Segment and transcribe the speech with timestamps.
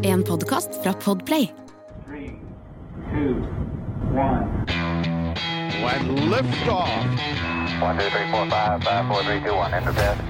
[0.00, 1.50] En podkast fra Podplay.
[2.06, 2.34] Three,
[3.10, 3.34] two,
[4.12, 4.64] one.
[5.82, 6.88] When liftoff.
[7.80, 9.72] One, two, three, four, five, five, four, three, two, one.
[9.74, 10.20] Enter test.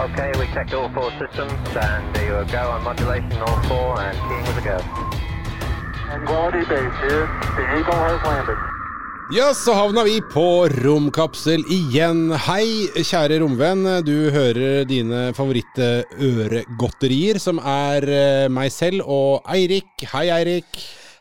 [0.00, 4.18] Okay, we checked all four systems, and there you go on modulation, all four, and
[4.26, 4.78] keying with a go.
[6.26, 7.26] Quality base here.
[7.56, 8.77] The Eagle has landed.
[9.28, 12.30] Ja, så havna vi på romkapsel igjen.
[12.46, 13.84] Hei, kjære romvenn.
[14.00, 19.92] Du hører dine favorittøregodterier, som er eh, meg selv og Eirik.
[20.14, 20.64] Hei, Eirik.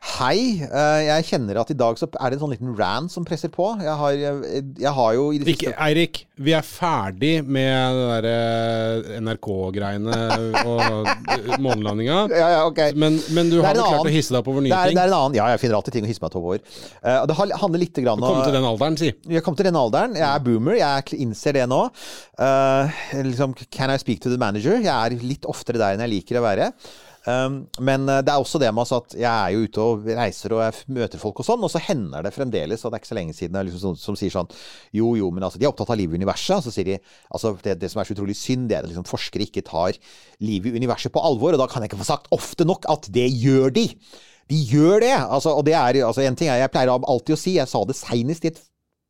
[0.08, 0.64] Hei.
[0.64, 3.52] eh, jeg kjenner at i dag så er det en sånn liten rant som presser
[3.54, 3.66] på.
[3.84, 7.98] Jeg har, jeg, jeg har jo i det Ikke, siste Eirik, vi er ferdig med
[7.98, 10.20] det derre NRK-greiene
[10.64, 12.18] og eh, månelandinga.
[12.32, 12.96] ja, ja, okay.
[12.98, 14.92] Men, men du har vel klart annen- å hisse deg opp over det nye er,
[14.92, 14.98] ting?
[14.98, 16.64] det er en annen, ja, jeg finner alltid ting å hisse meg til over.
[17.04, 19.12] Eh, det handler litt grann Kom til den alderen, si.
[19.38, 20.16] Jeg kom til den alderen.
[20.18, 20.80] Jeg er boomer.
[20.80, 21.84] Jeg innser det nå.
[22.40, 22.90] Uh,
[23.28, 24.80] liksom, can I speak to the manager?
[24.80, 26.72] Jeg er litt oftere der enn jeg liker å være.
[27.27, 30.53] Um, men eh, det er også det med at jeg er jo ute og reiser
[30.56, 33.09] og jeg møter folk og sånn, og så hender det fremdeles, og det er ikke
[33.09, 34.47] så lenge siden, liksom som, som sier sånn
[34.95, 36.56] Jo, jo, men altså, de er opptatt av livet i universet.
[36.61, 36.95] Og så sier de
[37.28, 40.00] altså det, det som er så utrolig synd, det er at liksom, forskere ikke tar
[40.39, 41.58] livet i universet på alvor.
[41.58, 43.89] Og da kan jeg ikke få sagt ofte nok at det gjør de.
[44.47, 45.14] De gjør det!
[45.17, 47.84] Altså, og det er altså, en ting er, Jeg pleier alltid å si, jeg sa
[47.84, 48.64] det seinest i et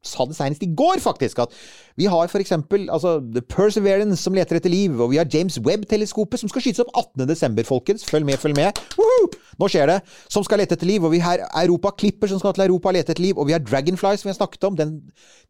[0.07, 1.53] sa det senest i går, faktisk, at
[1.97, 6.41] vi har eksempel altså, The Perseverance som leter etter liv, og vi har James Webb-teleskopet
[6.41, 8.05] som skal skytes opp 18.12., folkens.
[8.07, 8.81] Følg med, følg med.
[8.97, 9.31] Woohoo!
[9.59, 9.99] Nå skjer det.
[10.31, 13.13] Som skal lete etter liv, og vi har Europa Clipper som skal til Europa lete
[13.13, 14.97] etter liv, og vi har Dragonfly som vi har snakket om, den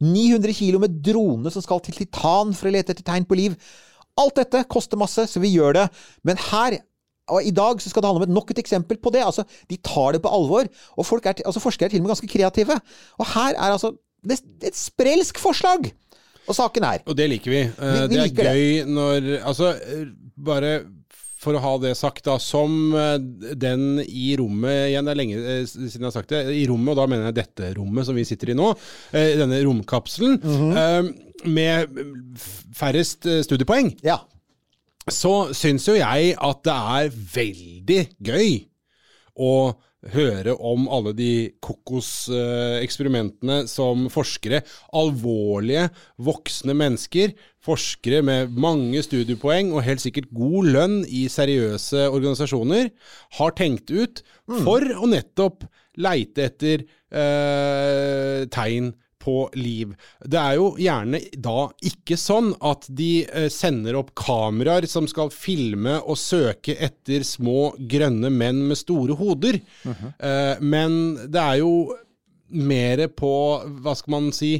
[0.03, 3.57] 900 kilo med drone som skal til Titan for å lete etter tegn på liv.
[4.17, 5.89] Alt dette koster masse, så vi gjør det.
[6.25, 6.79] Men her
[7.27, 9.23] og I dag så skal det handle om et nok et eksempel på det.
[9.25, 10.67] Altså, De tar det på alvor.
[10.95, 12.79] Og er, altså, forskere er til og med ganske kreative.
[13.19, 13.91] Og her er altså
[14.27, 15.89] det, er et sprelsk forslag!
[16.47, 17.61] Og saken er Og det liker vi.
[17.67, 18.53] Eh, Vi- vi det er liker det.
[18.55, 20.05] gøy når Altså, eh,
[20.37, 20.71] bare
[21.37, 22.37] for å ha det sagt, da.
[22.41, 23.17] Som eh,
[23.55, 26.39] den i rommet igjen, det er lenge siden jeg har sagt det.
[26.55, 28.71] I rommet, og da mener jeg dette rommet som vi sitter i nå.
[29.13, 30.39] Denne romkapselen.
[30.41, 31.13] mm -hmm.
[31.45, 31.87] Med
[32.73, 33.91] færrest studiepoeng.
[34.03, 34.17] Ja.
[35.09, 38.65] Så syns jo jeg at det er veldig gøy
[39.39, 39.75] å
[40.13, 44.61] høre om alle de kokoseksperimentene som forskere,
[44.95, 45.89] alvorlige,
[46.21, 47.33] voksne mennesker,
[47.65, 52.89] forskere med mange studiepoeng og helt sikkert god lønn i seriøse organisasjoner,
[53.39, 54.23] har tenkt ut
[54.63, 55.65] for å nettopp
[55.97, 58.93] leite etter eh, tegn
[59.27, 59.91] på liv.
[60.23, 65.33] Det er jo gjerne da ikke sånn at de eh, sender opp kameraer som skal
[65.35, 69.59] filme og søke etter små grønne menn med store hoder.
[69.83, 71.71] Eh, men det er jo
[72.47, 73.31] mer på,
[73.83, 74.55] hva skal man si,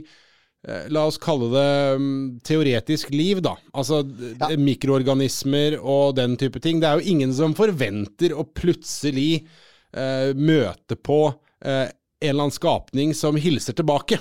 [0.67, 1.69] eh, La oss kalle det
[2.01, 3.56] mm, teoretisk liv, da.
[3.73, 4.51] Altså ja.
[4.59, 6.81] mikroorganismer og den type ting.
[6.83, 9.45] Det er jo ingen som forventer å plutselig
[9.95, 11.22] eh, møte på
[11.63, 11.88] eh,
[12.19, 14.19] en eller annen skapning som hilser tilbake.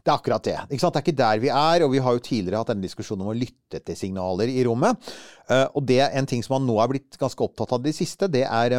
[0.00, 0.56] Det er akkurat det.
[0.70, 0.94] Ikke sant?
[0.96, 3.32] Det er ikke der vi er, og vi har jo tidligere hatt denne diskusjonen om
[3.34, 5.12] å lytte til signaler i rommet.
[5.50, 7.90] Eh, og det er en ting som man nå er blitt ganske opptatt av i
[7.90, 8.76] det siste, det er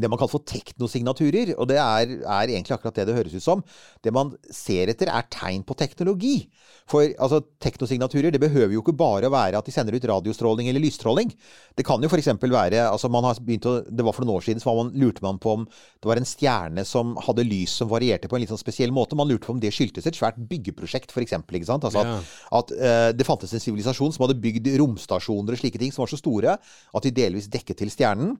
[0.00, 1.54] det man kaller for teknosignaturer.
[1.58, 3.62] Og det er, er egentlig akkurat det det høres ut som.
[4.02, 6.36] Det man ser etter, er tegn på teknologi.
[6.90, 10.68] For altså, teknosignaturer det behøver jo ikke bare å være at de sender ut radiostråling
[10.68, 11.30] eller lysstråling.
[11.78, 12.32] Det kan jo f.eks.
[12.42, 14.92] være altså man har begynt å, Det var for noen år siden så var man,
[14.98, 18.44] lurte man på om det var en stjerne som hadde lys som varierte på en
[18.44, 19.16] litt sånn spesiell måte.
[19.18, 21.38] Man lurte på om det skyldtes et svært byggeprosjekt, f.eks.
[21.38, 22.18] Altså Ja.
[22.18, 26.04] at, at uh, det fantes en sivilisasjon som hadde bygd romstasjoner og slike ting som
[26.04, 28.34] var så store at de delvis dekket til stjernen.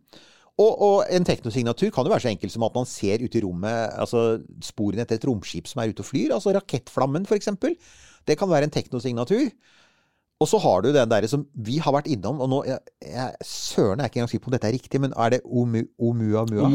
[0.63, 3.43] Og, og en teknosignatur kan jo være så enkel som at man ser ute i
[3.43, 6.35] rommet altså sporene etter et romskip som er ute og flyr.
[6.37, 7.51] Altså rakettflammen, f.eks.
[8.25, 9.49] Det kan være en teknosignatur.
[10.43, 13.37] Og så har du den der som vi har vært innom, og nå jeg, jeg,
[13.47, 16.67] Søren er ikke engang sikker på om dette er riktig, men er det omu, Oumuamua?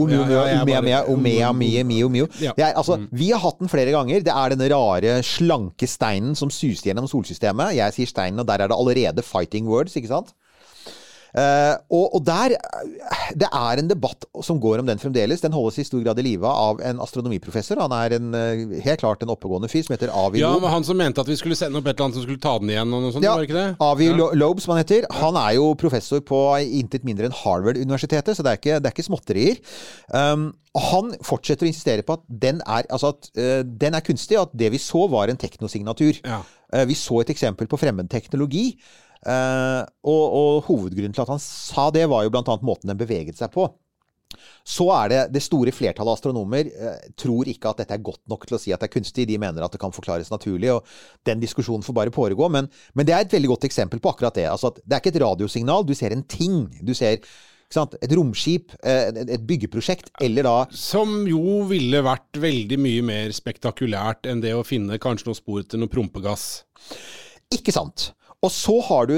[0.00, 1.02] Oumuamua.
[1.12, 2.28] Omea, mie, mio, mio.
[2.56, 4.24] Det er, altså, Vi har hatt den flere ganger.
[4.24, 7.76] Det er denne rare, slanke steinen som suser gjennom solsystemet.
[7.76, 10.32] Jeg sier steinen, og der er det allerede fighting words, ikke sant?
[11.34, 12.52] Eh, og, og der
[13.34, 15.40] Det er en debatt som går om den fremdeles.
[15.42, 17.80] Den holdes i stor grad i live av en astronomiprofessor.
[17.82, 20.62] Han er en, eh, helt klart en oppegående fyr som heter Avi Ja, Loeb.
[20.62, 22.58] men Han som mente at vi skulle sende opp et eller annet som skulle ta
[22.58, 23.76] den igjen, og noe sånt, Ja, var ikke det?
[23.80, 24.16] Avi Ja.
[24.16, 25.06] Lo- Loeb, som han heter.
[25.10, 28.94] Han er jo professor på intet mindre enn Harvard-universitetet, så det er ikke, det er
[28.94, 29.58] ikke småtterier.
[30.14, 34.38] Um, han fortsetter å insistere på at den er, altså at, uh, den er kunstig,
[34.38, 36.20] og at det vi så, var en teknosignatur.
[36.24, 36.42] Ja.
[36.74, 38.76] Uh, vi så et eksempel på fremmed teknologi.
[39.26, 43.40] Eh, og, og hovedgrunnen til at han sa det, var jo annet måten den beveget
[43.40, 43.68] seg på.
[44.66, 48.22] så er det det store flertallet av astronomer eh, tror ikke at dette er godt
[48.30, 49.26] nok til å si at det er kunstig.
[49.28, 50.84] De mener at det kan forklares naturlig, og
[51.28, 52.48] den diskusjonen får bare påregå.
[52.52, 54.48] Men, men det er et veldig godt eksempel på akkurat det.
[54.50, 56.64] Altså at det er ikke et radiosignal, du ser en ting.
[56.82, 57.20] Du ser
[57.74, 64.28] et romskip, eh, et, byggeprosjekt, eller da Som jo ville vært veldig mye mer spektakulært
[64.30, 66.64] enn det å finne kanskje noen spor til noe prompegass.
[67.52, 68.12] Ikke sant.
[68.44, 69.16] Og så har du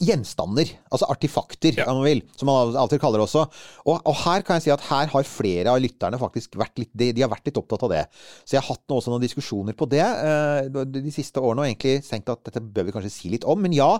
[0.00, 1.84] gjenstander, altså artifakter, Ja.
[1.90, 3.42] om man vil, som man alltid kaller det også.
[3.84, 6.90] Og, og her kan jeg si at her har flere av lytterne faktisk vært litt,
[6.96, 8.06] de, de har vært litt opptatt av det.
[8.48, 11.66] Så jeg har hatt noe, også noen diskusjoner på det eh, de, de siste årene,
[11.66, 13.60] og egentlig tenkt at dette bør vi kanskje si litt om.
[13.60, 13.90] Men ja,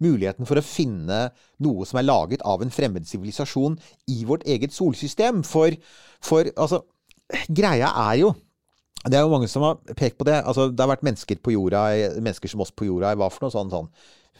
[0.00, 1.26] muligheten for å finne
[1.60, 3.76] noe som er laget av en fremmed sivilisasjon
[4.16, 5.44] i vårt eget solsystem.
[5.44, 5.76] For,
[6.24, 6.86] for altså,
[7.52, 8.32] greia er jo
[9.08, 10.42] det er jo mange som har pekt på det.
[10.44, 11.86] Altså, det har vært mennesker på jorda,
[12.20, 13.88] mennesker som oss på jorda, hva for noe sånn, sånn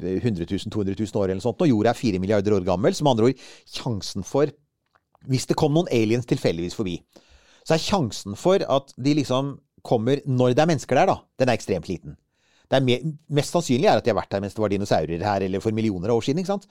[0.01, 1.63] 100 000, 200 000 år eller sånt.
[1.65, 2.97] Og jorda er 4 milliarder år gammel.
[2.97, 4.53] Som andre ord, sjansen for
[5.29, 6.95] Hvis det kom noen aliens tilfeldigvis forbi,
[7.61, 9.51] så er sjansen for at de liksom
[9.85, 12.15] kommer når det er mennesker der, da, den er ekstremt liten.
[12.71, 15.27] Det er mer, mest sannsynlig er at de har vært der mens det var dinosaurer
[15.27, 16.41] her, eller for millioner av år siden.
[16.41, 16.65] ikke sant?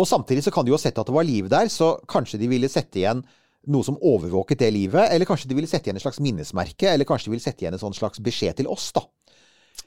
[0.00, 2.40] Og samtidig så kan de jo ha sett at det var liv der, så kanskje
[2.40, 3.20] de ville sette igjen
[3.68, 7.04] noe som overvåket det livet, eller kanskje de ville sette igjen et slags minnesmerke, eller
[7.08, 9.04] kanskje de ville sette igjen en sånn slags beskjed til oss, da.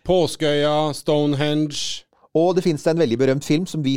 [0.07, 2.03] Påskeøya, Stonehenge
[2.33, 3.91] Og det finnes en veldig berømt film som vi,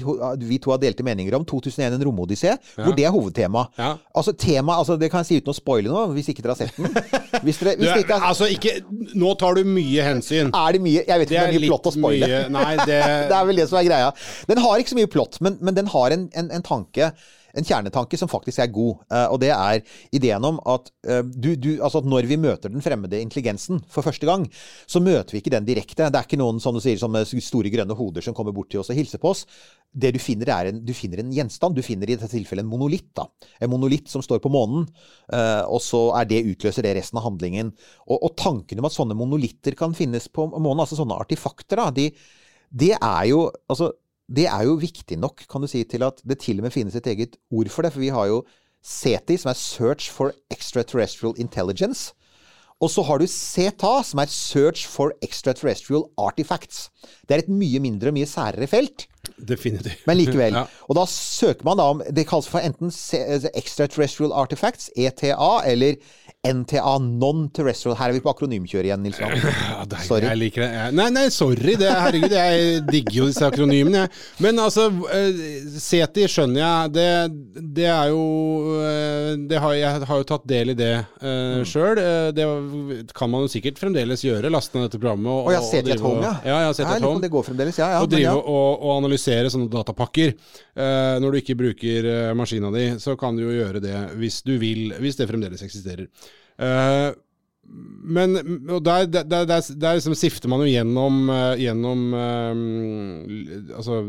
[0.45, 3.63] vi to har delte meninger om, 2001 En romodyssé, hvor det er hovedtema.
[3.79, 3.95] Ja.
[4.13, 6.61] Altså tema, altså det kan jeg si uten å spoile noe, hvis ikke dere har
[6.61, 6.91] sett den.
[7.47, 8.75] Hvis dere, hvis dere ikke har, Altså, ikke
[9.17, 10.53] Nå tar du mye hensyn.
[10.53, 12.29] er det mye Jeg vet ikke om det er mye plott å spoile.
[12.29, 13.01] mye Nei, det
[13.31, 14.13] det er vel det som er greia.
[14.53, 17.13] Den har ikke så mye plott, men, men den har en, en, en tanke.
[17.57, 19.03] En kjernetanke som faktisk er god.
[19.11, 19.83] eh, og det er
[20.15, 24.07] ideen om at, eh, du, du, altså at når vi møter den fremmede intelligensen for
[24.07, 24.47] første gang,
[24.87, 26.11] så møter vi ikke den direkte.
[26.11, 28.83] Det er ikke noen som du sier, sånne store grønne hoder som kommer bort til
[28.83, 29.45] oss og hilser på oss.
[29.97, 31.77] Det du finner, er en, du finner en gjenstand.
[31.77, 33.11] Du finner i dette tilfellet en monolitt.
[33.17, 33.29] da.
[33.65, 34.89] En monolitt som står på månen,
[35.33, 37.73] eh, og så er det utløser det resten av handlingen.
[38.07, 41.91] Og, og tanken om at sånne monolitter kan finnes på månen, altså sånne artefakter, da,
[41.95, 42.11] de,
[42.77, 43.93] det er jo altså,
[44.29, 46.97] det er jo viktig nok, kan du si, til at det til og med finnes
[46.99, 47.93] et eget ord for det.
[47.95, 48.43] For vi har jo
[48.83, 52.13] SETI, som er Search for Extraterrestrial Intelligence.
[52.77, 56.91] Og så har du CETA, som er Search for Extraterrestrial Artifacts.
[57.25, 59.07] Det er et mye mindre og mye særere felt,
[59.49, 60.03] Definitivt.
[60.07, 60.53] men likevel.
[60.59, 60.67] Ja.
[60.85, 62.93] Og da søker man da om Det kalles for enten
[63.57, 65.97] Extraterrestrial Artifacts, ETA, eller
[66.51, 67.97] NTA, Non-Terrestrial.
[68.01, 69.39] Her er vi på akronymkjøret igjen, Nils Johan.
[69.67, 70.03] Ja.
[70.03, 70.27] Sorry.
[70.27, 70.85] Jeg liker det.
[70.97, 71.75] Nei, nei, sorry.
[71.79, 74.05] Det, herregud, jeg digger jo disse akronymene.
[74.05, 74.13] jeg.
[74.45, 74.89] Men altså,
[75.81, 76.93] CETI SETI skjønner jeg.
[76.97, 78.23] Det, det er jo
[78.81, 81.65] eh, det har, Jeg har jo tatt del i det uh, Mm.
[81.69, 81.99] sjøl.
[82.37, 82.45] Det
[83.17, 84.51] kan man jo sikkert fremdeles gjøre.
[84.53, 85.31] Laste ned dette programmet.
[85.31, 86.35] Og, og, og drive home, ja.
[86.47, 87.23] Ja, at liksom, home.
[87.25, 87.91] Det går fremdeles, ja.
[87.97, 90.35] ja og drive og, og analysere sånne datapakker.
[90.77, 94.57] Uh, når du ikke bruker maskina di, så kan du jo gjøre det hvis du
[94.63, 96.07] vil, hvis det fremdeles eksisterer.
[96.59, 97.13] Eh,
[98.07, 98.37] men
[98.85, 104.03] der, der, der, der liksom sifter man jo gjennom, eh, gjennom eh, altså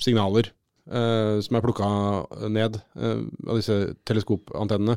[0.00, 0.52] signaler
[0.90, 1.88] eh, som er plukka
[2.52, 3.76] ned eh, av disse
[4.08, 4.96] teleskopantennene.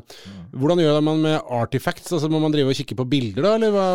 [0.58, 2.12] Hvordan gjør man med artifacts?
[2.12, 3.54] Altså, må man drive og kikke på bilder, da?
[3.58, 3.88] Eller hva?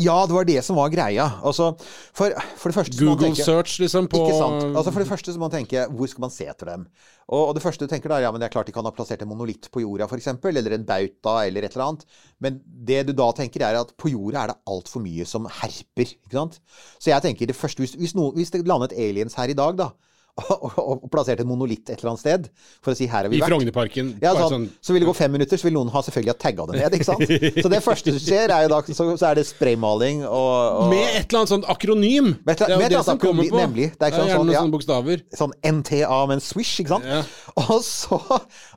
[0.00, 1.28] Ja, det var det som var greia.
[1.42, 1.72] Altså,
[2.16, 4.10] for, for det første Google tenke, search, liksom?
[4.12, 4.68] På Ikke sant.
[4.72, 6.88] Altså For det første så må man tenke hvor skal man se etter dem?
[7.28, 8.92] Og, og det første du tenker da, ja, men det er klart de kan ha
[8.94, 12.06] plassert en monolitt på jorda f.eks., eller en bauta eller et eller annet.
[12.40, 16.14] Men det du da tenker er at på jorda er det altfor mye som herper.
[16.16, 16.60] ikke sant?
[16.96, 19.76] Så jeg tenker det første, hvis, hvis, noen, hvis det landet aliens her i dag,
[19.76, 19.90] da,
[20.38, 22.48] og, og, plasserte en monolitt et eller annet sted,
[22.84, 24.10] for å si her har vi I vært Frognerparken.
[24.22, 26.38] ja, bare sånn, så vil det gå fem minutter, så vil noen ha selvfølgelig ha
[26.44, 26.96] tagga det ned.
[26.98, 27.24] ikke sant?
[27.64, 30.52] Så det første som skjer, er jo da så, så er det spraymaling og,
[30.84, 32.30] og Med et eller annet sånt akronym!
[32.46, 33.58] Med et- det er jo med et det som som kommer på.
[33.58, 33.88] nemlig.
[33.98, 34.74] Det er ikke Ja, sånn- gjerne sånn, noen ja.
[34.76, 35.22] bokstaver.
[35.40, 37.04] sånn NTA med en swish, ikke sant?
[37.08, 37.22] Ja.
[37.64, 38.18] Og så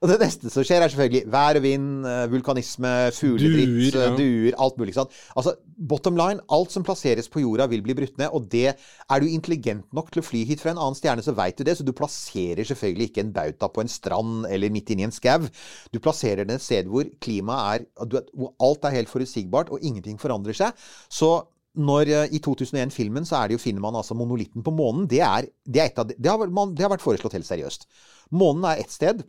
[0.02, 4.16] Og det neste som skjer, er selvfølgelig vær og vind, eh, vulkanisme, fugledritt, Duer, ja.
[4.18, 4.94] duer, alt mulig.
[4.96, 5.12] ikke sant?
[5.38, 8.30] Altså, bottom line, alt som plasseres på jorda, vil bli brutt ned.
[8.34, 11.34] Og det er du intelligent nok til å fly hit fra en annen stjerne, så
[11.38, 11.78] veit du det.
[11.78, 15.48] Så du plasserer selvfølgelig ikke en bauta på en strand eller midt inni en skau.
[15.92, 20.20] Du plasserer den et sted hvor klimaet er Hvor alt er helt forutsigbart, og ingenting
[20.22, 20.72] forandrer seg.
[21.10, 21.32] Så
[21.76, 25.08] når, eh, I 2001-filmen så er det jo, finner man altså monolitten på månen.
[25.08, 27.88] Det, er, det, er de- det, har, man, det har vært foreslått helt seriøst.
[28.36, 29.24] Månen er ett sted.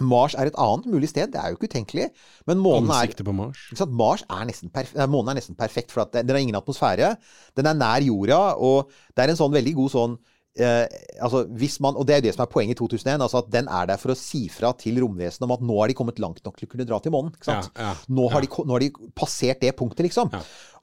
[0.00, 1.30] Mars er et annet mulig sted.
[1.32, 2.08] Det er jo ikke utenkelig.
[2.48, 3.62] Men månen er, på Mars.
[3.88, 7.14] Mars er nesten perf månen er nesten perfekt, for at den har ingen atmosfære.
[7.56, 10.18] Den er nær jorda, og det er en sånn veldig god sånn
[10.58, 10.84] eh,
[11.22, 13.68] altså hvis man, Og det er det som er poenget i 2001, altså at den
[13.68, 16.42] er der for å si fra til romvesenet om at nå har de kommet langt
[16.44, 17.34] nok til å kunne dra til månen.
[17.46, 20.32] Ja, ja, nå, har de, nå har de passert det punktet, liksom.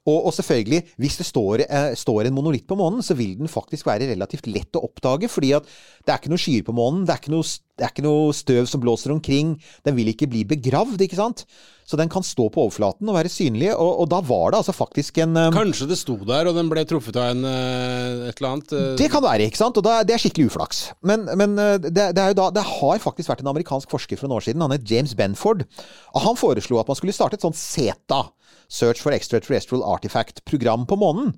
[0.04, 3.48] Og, og selvfølgelig, hvis det står, eh, står en monolitt på månen, så vil den
[3.48, 5.30] faktisk være relativt lett å oppdage.
[5.32, 5.64] fordi at
[6.04, 8.34] det er ikke noe skyer på månen, det er ikke noe, det er ikke noe
[8.36, 9.54] støv som blåser omkring.
[9.86, 11.46] Den vil ikke bli begravd, ikke sant.
[11.88, 13.72] Så den kan stå på overflaten og være synlig.
[13.72, 15.56] Og, og da var det altså faktisk en um...
[15.56, 18.76] Kanskje det sto der, og den ble truffet av en uh, et eller annet.
[18.76, 18.92] uh...
[19.00, 19.80] Det kan være, ikke sant?
[19.80, 20.84] Og da, det er skikkelig uflaks.
[21.00, 24.28] Men, men det, det, er jo da, det har faktisk vært en amerikansk forsker for
[24.28, 25.64] noen år siden, han het James Benford.
[26.12, 28.26] Og han foreslo at man skulle starte et sånt SETA,
[28.74, 31.34] Search for Extraterrestrial Artifact-program på månen.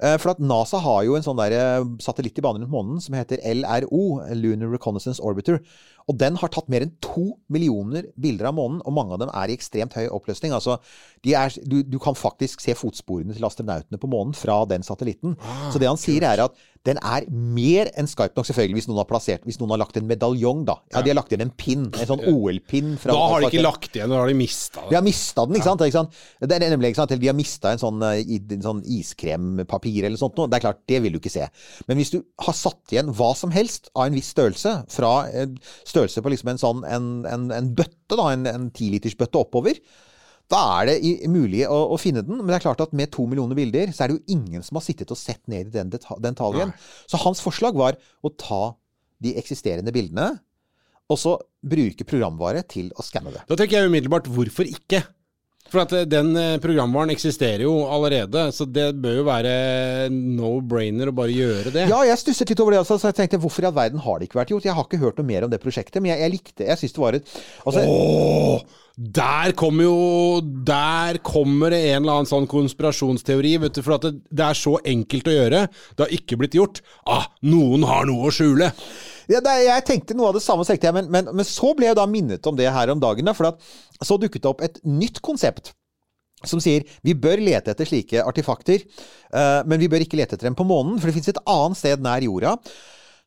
[0.00, 3.02] Eh, For at NASA har jo en sånn der eh, satellitt i bane rundt månen
[3.04, 5.60] som heter LRO, Lunar Reconnaissance Orbiter.
[6.10, 9.30] Og den har tatt mer enn to millioner bilder av månen, og mange av dem
[9.30, 10.54] er i ekstremt høy oppløsning.
[10.56, 10.80] Altså,
[11.24, 15.36] de er, du, du kan faktisk se fotsporene til astronautene på månen fra den satellitten.
[15.70, 19.02] Så det han sier er at den er mer enn skarp nok, selvfølgelig, hvis noen
[19.02, 20.78] har plassert Hvis noen har lagt en medaljong, da.
[20.94, 21.82] Ja, de har lagt igjen en pinn.
[21.92, 22.94] En sånn OL-pinn.
[23.04, 25.68] Da har de ikke lagt igjen, da har de mista de har mista den, ikke
[25.68, 25.84] sant?
[25.84, 26.16] Ikke sant?
[26.40, 27.12] Det er nemlig, ikke sant?
[27.20, 30.48] De har mista en sånn, eh, en sånn iskrempapir eller sånt noe.
[30.50, 31.46] Det er klart, det vil du ikke se.
[31.88, 35.52] Men hvis du har satt igjen hva som helst av en viss størrelse, fra eh,
[36.00, 39.78] størrelse på liksom en sånn en, en, en bøtte, da, en, en tilitersbøtte oppover,
[40.50, 42.40] da er det i, mulig å, å finne den.
[42.40, 44.80] Men det er klart at med to millioner bilder, så er det jo ingen som
[44.80, 46.24] har sittet og sett ned i den detaljen.
[46.26, 46.74] detaljen.
[47.06, 48.62] Så hans forslag var å ta
[49.22, 50.32] de eksisterende bildene,
[51.10, 53.44] og så bruke programvare til å skanne det.
[53.46, 55.02] Da tenker jeg umiddelbart hvorfor ikke?
[55.70, 59.54] For at eh, den eh, programvaren eksisterer jo allerede, så det bør jo være
[60.10, 61.86] no-brainer å bare gjøre det.
[61.90, 64.18] Ja, jeg stusset litt over det også, så jeg tenkte hvorfor i all verden har
[64.18, 64.66] det ikke vært gjort?
[64.66, 66.96] Jeg har ikke hørt noe mer om det prosjektet, men jeg, jeg likte Jeg syns
[66.96, 67.34] det var et
[67.64, 73.82] altså, Åh, der kommer jo Der kommer det en eller annen sånn konspirasjonsteori, vet du.
[73.86, 75.62] For at det, det er så enkelt å gjøre.
[75.96, 76.82] Det har ikke blitt gjort.
[77.08, 78.70] Ah, noen har noe å skjule.
[79.30, 81.98] ja, det, Jeg tenkte noe av det samme, jeg, men, men, men så ble jeg
[82.00, 83.24] da minnet om det her om dagen.
[83.30, 85.72] Da, for at så dukket det opp et nytt konsept.
[86.44, 88.80] Som sier vi bør lete etter slike artefakter,
[89.28, 90.96] eh, men vi bør ikke lete etter dem på månen.
[91.00, 92.56] For det fins et annet sted nær jorda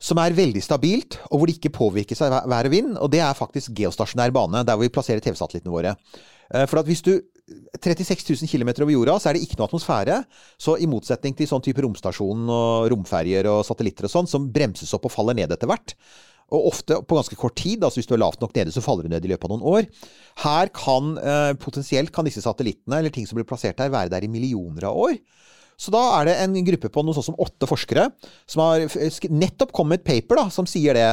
[0.04, 2.96] som er veldig stabilt, og hvor det ikke påvirkes av vær og vind.
[3.00, 5.96] Og det er faktisk geostasjonær bane, der hvor vi plasserer TV-satellittene våre.
[6.52, 7.16] Eh, For hvis du
[7.84, 10.20] 36 000 km over jorda, så er det ikke noe atmosfære.
[10.60, 14.94] Så i motsetning til sånn type romstasjon og romferjer og satellitter og sånn, som bremses
[14.96, 15.96] opp og faller ned etter hvert,
[16.54, 19.08] og ofte på ganske kort tid, altså hvis du er lavt nok nede, så faller
[19.08, 19.88] du ned i løpet av noen år.
[20.44, 24.28] Her kan eh, potensielt kan disse satellittene, eller ting som blir plassert der, være der
[24.28, 25.18] i millioner av år.
[25.84, 28.08] Så da er det en gruppe på noe sånt som åtte forskere
[28.50, 28.86] som har
[29.34, 31.10] nettopp kommet med et paper da, som sier det.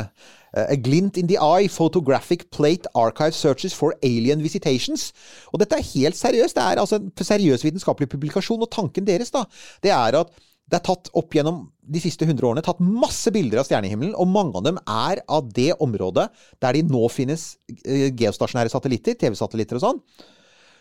[0.55, 5.11] eh, A glint in the eye, photographic plate archive searches for alien visitations.
[5.53, 6.55] Og dette er helt seriøst.
[6.55, 8.63] Det er altså en seriøs vitenskapelig publikasjon.
[8.63, 9.45] Og tanken deres da,
[9.83, 10.33] det er at
[10.71, 14.29] det er tatt opp gjennom de siste 100 årene tatt masse bilder av stjernehimmelen, og
[14.31, 16.29] mange av dem er av det området
[16.63, 19.99] der de nå finnes eh, geostasjonære satellitter, TV-satellitter og sånn.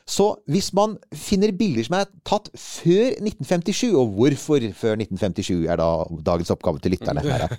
[0.09, 5.77] Så hvis man finner bilder som er tatt før 1957, og hvorfor før 1957 er
[5.77, 5.89] da
[6.25, 7.47] dagens oppgave til lytterne her, da.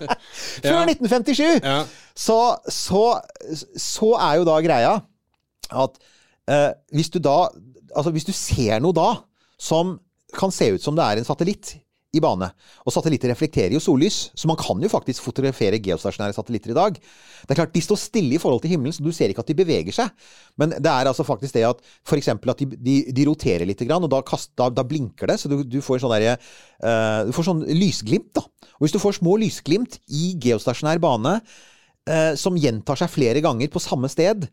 [0.64, 1.60] Før 1957!
[1.60, 1.82] Ja.
[2.16, 2.38] Så,
[2.72, 3.04] så,
[3.76, 4.94] så er jo da greia
[5.70, 6.00] at
[6.50, 7.42] eh, hvis du da
[7.90, 9.08] Altså hvis du ser noe da
[9.58, 9.96] som
[10.38, 11.72] kan se ut som det er en satellitt
[12.10, 12.48] i bane,
[12.82, 16.96] og satellitter reflekterer jo sollys, så man kan jo faktisk fotografere geostasjonære satellitter i dag.
[16.98, 19.52] Det er klart, De står stille i forhold til himmelen, så du ser ikke at
[19.52, 20.10] de beveger seg.
[20.58, 22.32] Men det er altså faktisk det at f.eks.
[22.34, 25.60] at de, de, de roterer litt, og da, kast, da, da blinker det, så du,
[25.62, 26.16] du får sånn
[27.36, 28.42] får sånn lysglimt, da.
[28.80, 33.70] Og hvis du får små lysglimt i geostasjonær bane uh, som gjentar seg flere ganger
[33.70, 34.48] på samme sted,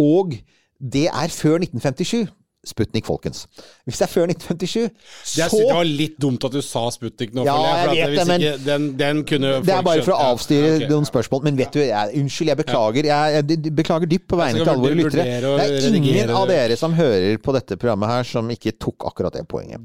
[0.00, 0.34] og
[0.80, 2.26] det er før 1957
[2.66, 3.44] Sputnik, folkens.
[3.86, 4.90] Hvis det er før 1957,
[5.36, 7.44] Det, er, så det var litt dumt at du sa Sputnik nå.
[7.46, 10.02] Ja, for, jeg for at vet det, men- ikke, den, den kunne Det er bare
[10.02, 11.44] for å avstyre Ja, avstyre noen spørsmål.
[11.46, 13.08] Men vet du, jeg, unnskyld, jeg beklager.
[13.12, 15.26] Jeg, jeg, jeg beklager dypt på vegne Jeg til alle våre lyttere.
[15.26, 19.06] Det er ingen redigere av dere som hører på dette programmet her, som ikke tok
[19.12, 19.80] akkurat det poenget.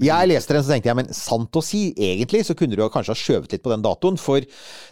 [0.00, 3.12] Jeg leste den, så tenkte jeg, men sant å si, egentlig så kunne du kanskje
[3.12, 4.16] ha skjøvet litt på den datoen.
[4.20, 4.40] For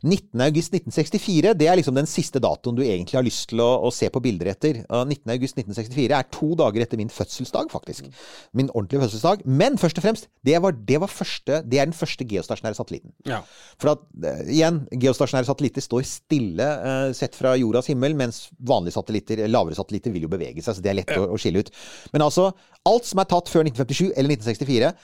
[0.03, 0.37] 19.
[0.45, 3.93] august 1964, det er liksom den siste datoen du egentlig har lyst til å, å
[3.95, 4.83] se på bilder etter.
[4.91, 5.33] Og 19.
[5.37, 8.11] august 1964 er to dager etter min fødselsdag, faktisk.
[8.53, 9.47] Min ordentlige fødselsdag.
[9.47, 13.15] Men først og fremst, det, var, det, var første, det er den første geostasjonære satellitten.
[13.29, 13.41] Ja.
[13.81, 18.99] For at, eh, igjen, geostasjonære satellitter står stille uh, sett fra jordas himmel, mens vanlige
[18.99, 21.73] satellitter, lavere satellitter, vil jo bevege seg, så det er lett å, å skille ut.
[22.13, 22.51] Men altså,
[22.89, 24.95] alt som er tatt før 1957 eller 1964,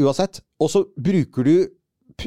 [0.00, 1.54] uansett, og så bruker du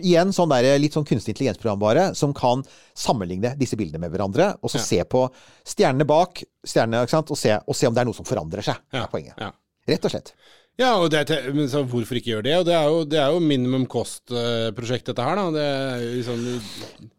[0.02, 2.64] Igjen sånn der, litt sånn kunstig intelligensprogrammare som kan
[2.96, 4.84] sammenligne disse bildene med hverandre, og så Ja.
[4.88, 5.28] se på
[5.66, 8.76] stjernene bak, stjernene, og se, og se om det er noe som forandrer seg.
[8.94, 9.34] Ja, er poenget.
[9.38, 9.52] ja.
[9.88, 10.34] Rett og slett.
[10.80, 12.56] Ja, og det, te- men så hvorfor ikke gjøre det?
[12.58, 15.36] Og det er jo, det er jo minimum cost-prosjekt, dette her.
[15.36, 15.52] da.
[15.52, 17.10] Det er jo liksom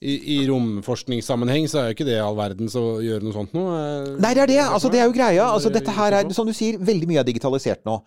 [0.00, 3.74] i, i romforskningssammenheng så er jo ikke det all verdens å gjøre noe sånt noe.
[4.16, 4.58] Nei, det er det.
[4.64, 5.44] Altså, det er jo greia.
[5.52, 7.98] Altså, dette her er, som du sier, veldig mye er digitalisert nå.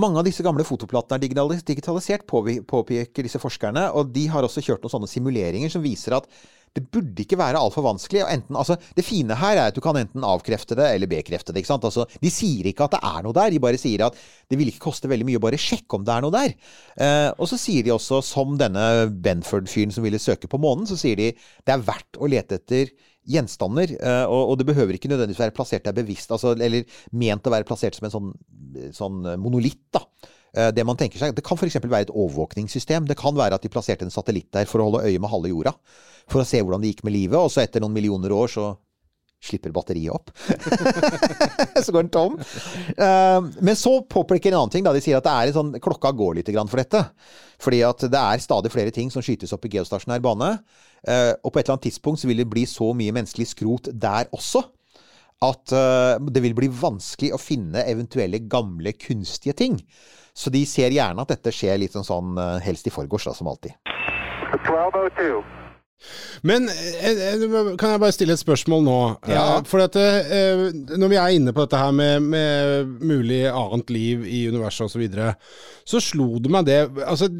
[0.00, 3.90] Mange av disse gamle fotoplatene er digitalisert, påpeker disse forskerne.
[3.92, 6.30] Og de har også kjørt noen sånne simuleringer som viser at
[6.74, 8.24] det burde ikke være altfor vanskelig.
[8.24, 11.54] Og enten, altså, det fine her er at du kan enten avkrefte det eller bekrefte
[11.54, 11.62] det.
[11.62, 11.86] ikke sant?
[11.86, 14.18] Altså, de sier ikke at det er noe der, de bare sier at
[14.50, 16.54] det vil ikke koste veldig mye å bare sjekke om det er noe der.
[16.98, 20.98] Eh, og så sier de også, som denne Benford-fyren som ville søke på månen, så
[20.98, 22.90] sier de det er verdt å lete etter
[23.30, 26.84] gjenstander, eh, og, og det behøver ikke nødvendigvis være plassert der bevisst, altså, eller
[27.16, 28.32] ment å være plassert som en sånn,
[28.98, 29.86] sånn monolitt.
[29.94, 30.02] da.
[30.56, 31.76] Eh, Det man tenker seg, det kan f.eks.
[31.82, 33.06] være et overvåkningssystem.
[33.08, 35.50] Det kan være at de plasserte en satellitt der for å holde øye med halve
[35.50, 35.74] jorda.
[36.30, 38.72] For å se hvordan det gikk med livet, og så etter noen millioner år så
[39.44, 40.30] slipper batteriet opp.
[41.84, 42.38] så går den tom.
[42.96, 44.84] Eh, Men så påpeker en annen ting.
[44.86, 47.02] da, De sier at det er sånn, klokka går litt for dette.
[47.60, 50.58] Fordi at det er stadig flere ting som skytes opp i geostasjonær bane.
[51.06, 53.92] Eh, Og på et eller annet tidspunkt så vil det bli så mye menneskelig skrot
[53.92, 54.64] der også
[55.44, 55.68] at
[56.32, 59.74] det vil bli vanskelig å finne eventuelle gamle kunstige ting.
[60.34, 63.36] Så de ser gjerne at dette skjer litt sånn, sånn eh, helst i forgårs, da,
[63.38, 63.76] som alltid.
[64.54, 65.44] 1202.
[66.44, 67.44] Men eh, eh,
[67.80, 68.98] kan jeg bare stille et spørsmål nå?
[69.30, 69.46] Ja.
[69.68, 70.64] For eh,
[70.98, 74.94] når vi er inne på dette her med, med mulig annet liv i universet osv.,
[74.94, 75.34] så, videre,
[75.88, 77.30] så slo det meg det altså,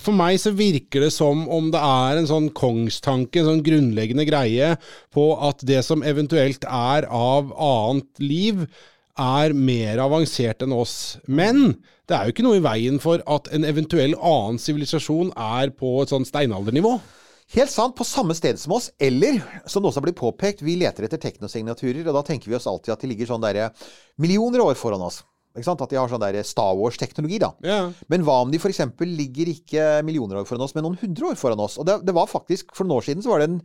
[0.00, 4.26] For meg så virker det som om det er en sånn kongstanke, en sånn grunnleggende
[4.28, 4.74] greie
[5.14, 8.66] på at det som eventuelt er av annet liv,
[9.20, 11.18] er mer avansert enn oss.
[11.26, 15.72] Men det er jo ikke noe i veien for at en eventuell annen sivilisasjon er
[15.76, 16.96] på et sånn steinaldernivå.
[17.54, 19.38] Helt sant, på samme sted som oss, eller
[19.70, 22.96] som det også blitt påpekt, vi leter etter teknosignaturer, og da tenker vi oss alltid
[22.96, 23.68] at de ligger sånn derre
[24.18, 25.20] millioner år foran oss.
[25.56, 27.50] At de har sånn der Star Wars-teknologi, da.
[27.64, 27.78] Ja.
[28.12, 28.82] Men hva om de f.eks.
[29.00, 31.78] ligger ikke millioner år foran oss, men noen hundre år foran oss?
[31.80, 33.58] Og det, det var faktisk, For noen år siden så var det en,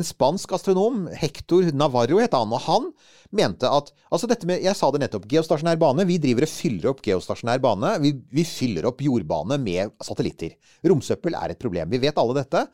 [0.00, 2.90] en spansk astronom, Hector Navarro het han, og han
[3.34, 5.28] mente at altså dette med, Jeg sa det nettopp.
[5.30, 6.08] Geostasjonær bane.
[6.08, 7.96] Vi driver og fyller opp geostasjonær bane.
[8.04, 10.56] Vi, vi fyller opp jordbane med satellitter.
[10.86, 11.90] Romsøppel er et problem.
[11.92, 12.68] Vi vet alle dette.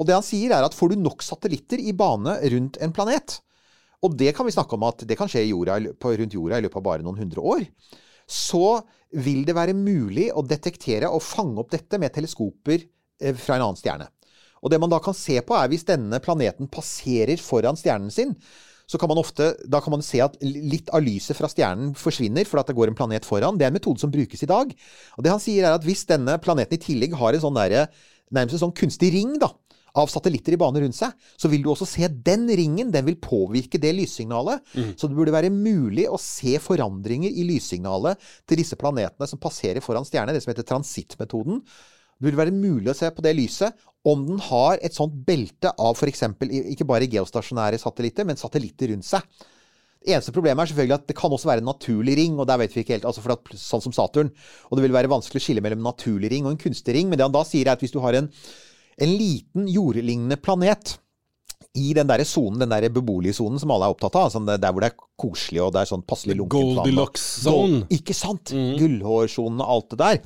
[0.00, 3.40] Og det han sier, er at får du nok satellitter i bane rundt en planet,
[4.00, 6.64] og det kan vi snakke om at det kan skje i jorda, rundt jorda i
[6.64, 7.66] løpet av bare noen hundre år,
[8.30, 13.56] så vil det være mulig å detektere og fange opp dette med teleskoper eh, fra
[13.56, 14.06] en annen stjerne.
[14.60, 18.36] Og det man da kan se på, er hvis denne planeten passerer foran stjernen sin,
[18.90, 22.46] så kan man ofte da kan man se at litt av lyset fra stjernen forsvinner
[22.48, 23.58] for det går en planet foran.
[23.58, 24.72] Det er en metode som brukes i dag.
[25.16, 27.86] Og det han sier, er at hvis denne planeten i tillegg har en sånn der,
[28.34, 29.52] nærmest en sånn kunstig ring, da,
[29.98, 32.92] av satellitter i bane rundt seg, så vil du også se den ringen.
[32.94, 34.62] Den vil påvirke det lyssignalet.
[35.00, 39.84] Så det burde være mulig å se forandringer i lyssignalet til disse planetene som passerer
[39.84, 41.62] foran stjerner, det som heter transittmetoden.
[41.64, 45.72] Det burde være mulig å se på det lyset om den har et sånt belte
[45.76, 46.24] av f.eks.
[46.72, 49.24] ikke bare geostasjonære satellitter, men satellitter rundt seg.
[50.00, 52.56] Det eneste problemet er selvfølgelig at det kan også være en naturlig ring, og der
[52.62, 54.30] vet vi ikke helt, altså for at, sånn som Saturn.
[54.70, 57.10] Og det vil være vanskelig å skille mellom en naturlig ring og en kunstig ring.
[57.10, 58.30] Men det han da sier, er at hvis du har en,
[58.98, 60.96] en liten jordlignende planet
[61.78, 64.72] i den der sonen, den derre beboelige sonen som alle er opptatt av, altså der
[64.72, 67.84] hvor det er koselig og det er sånn passelig lunkent Goldilocks zone.
[67.94, 68.50] Ikke sant?
[68.50, 70.18] Gullhårsonen og alt det der.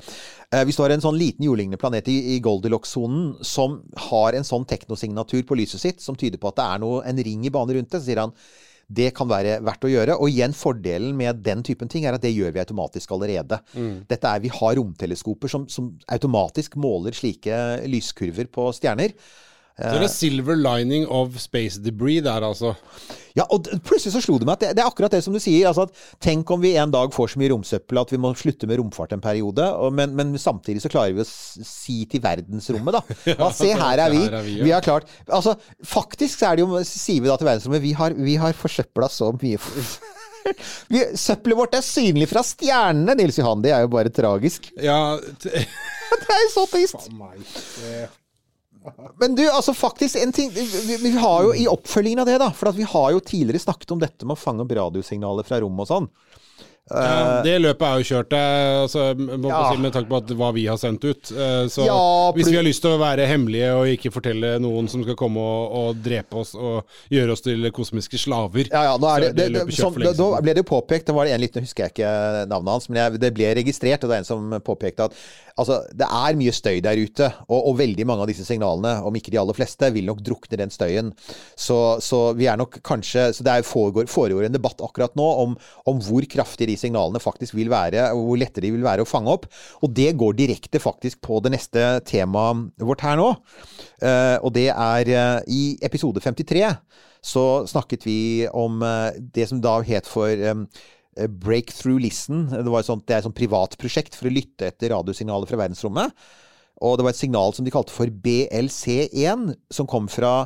[0.49, 4.47] Eh, hvis du har en sånn liten jordlignende planet i, i Goldilocks-sonen som har en
[4.47, 7.53] sånn teknosignatur på lyset sitt som tyder på at det er noe, en ring i
[7.53, 8.33] bane rundt det, så sier han
[8.87, 10.17] det kan være verdt å gjøre.
[10.21, 13.59] Og igjen, fordelen med den typen ting er at det gjør vi automatisk allerede.
[14.09, 17.57] Dette er, Vi har romteleskoper som, som automatisk måler slike
[17.89, 19.15] lyskurver på stjerner.
[19.75, 22.75] Så det er silver lining of space debris der, altså.
[23.35, 25.41] Ja, og plutselig så slo det meg at det, det er akkurat det som du
[25.43, 25.67] sier.
[25.67, 28.69] altså at Tenk om vi en dag får så mye romsøppel at vi må slutte
[28.71, 29.65] med romfart en periode.
[29.75, 33.03] Og, men, men samtidig så klarer vi å si til verdensrommet, da.
[33.35, 34.23] Ja, se, her er vi.
[34.23, 34.69] her er vi, ja.
[34.69, 37.91] Vi har klart Altså, faktisk så er det jo, sier vi da til verdensrommet, vi
[37.99, 39.59] har, vi har forsøpla så mye.
[40.93, 43.63] Vi, søppelet vårt er synlig fra stjernene, Nils Johan.
[43.65, 44.67] Det er jo bare tragisk.
[44.77, 45.49] Ja, t
[46.21, 47.09] Det er jo så trist.
[47.17, 47.41] meg.
[49.19, 50.65] Men du, altså faktisk en ting vi,
[51.01, 53.99] vi- har jo i oppfølgingen av det, da For vi har jo tidligere snakket om
[54.03, 56.09] dette med å fange opp radiosignaler fra rom og sånn.
[56.85, 59.05] Ja, det løpet er jo kjørt, eh, altså,
[59.49, 59.71] Ja.
[59.73, 61.31] si med tanke på at hva vi har sendt ut.
[61.31, 64.87] Eh, Så Ja, hvis vi har lyst til å være hemmelige og ikke fortelle noen
[64.87, 68.97] som skal komme og, og drepe oss og gjøre oss til kosmiske slaver, Ja, ja,
[69.01, 71.25] nå er det, det, det, det sånn, da, da ble det jo påpekt, det var
[71.25, 74.19] det en liten, husker jeg ikke navnet hans, men jeg, det ble registrert, og det
[74.19, 75.17] er en som påpekte at
[75.57, 79.15] altså, det er mye støy der ute, og, og veldig mange av disse signalene, om
[79.17, 81.13] ikke de aller fleste, vil nok drukne den støyen.
[81.57, 85.25] Så, så vi er nok kanskje Så det er, foregår, foregår en debatt akkurat nå
[85.45, 85.55] om,
[85.89, 89.09] om hvor kraftig de signalene faktisk vil være, og hvor lette de vil være å
[89.09, 89.47] fange opp.
[89.83, 93.31] Og det går direkte faktisk på det neste temaet vårt her nå.
[94.01, 96.65] Eh, og det er eh, i episode 53
[97.25, 98.19] så snakket vi
[98.53, 100.29] om eh, det som da het for
[101.15, 102.45] Breakthrough Listen.
[102.51, 105.49] Det, var et sånt, det er et sånt privat prosjekt for å lytte etter radiosignaler
[105.49, 106.13] fra verdensrommet.
[106.83, 110.41] Og det var et signal som de kalte for BLC1, som kom fra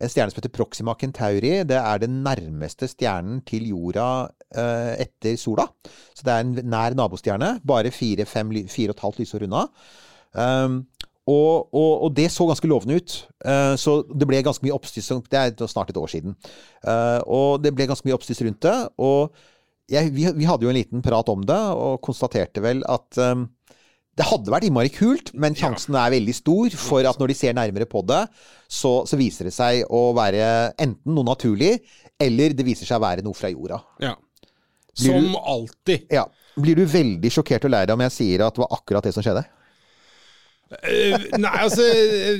[0.00, 1.58] en stjerne som heter Proxima Centauri.
[1.68, 4.08] Det er den nærmeste stjernen til jorda
[4.54, 5.66] etter sola.
[6.14, 7.58] Så det er en nær nabostjerne.
[7.66, 8.52] Bare 4,5
[9.18, 9.66] lysår unna.
[10.34, 10.82] Um,
[11.24, 13.16] og, og, og, det så ganske lovende ut.
[13.46, 15.22] Uh, så det ble ganske mye oppstyr.
[15.30, 16.36] Det er snart et år siden.
[16.84, 18.76] Uh, og det ble ganske mye oppstyr rundt det.
[19.00, 19.32] Og
[19.90, 23.48] jeg, vi, vi, hadde jo en liten prat om det, og konstaterte vel at um,
[24.14, 27.56] det hadde vært innmari kult, men sjansen er veldig stor for at når de ser
[27.56, 28.20] nærmere på det,
[28.70, 30.44] så, så viser det seg å være
[30.80, 31.72] enten noe naturlig,
[32.22, 33.80] eller det viser seg å være noe fra jorda.
[34.04, 34.14] Ja.
[34.94, 36.06] Som du, alltid.
[36.12, 36.24] Ja.
[36.54, 39.14] Blir du veldig sjokkert og lei deg om jeg sier at det var akkurat det
[39.16, 39.42] som skjedde?
[40.82, 41.84] Uh, nei, altså